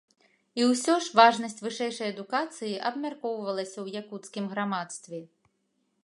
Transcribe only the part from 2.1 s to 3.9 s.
адукацыі абмяркоўвалася ў